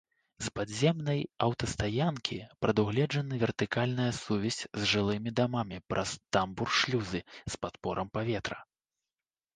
[0.45, 8.57] З падземнай аўтастаянкі прадугледжана вертыкальная сувязь з жылымі дамамі праз тамбур-шлюзы з падпорам паветра.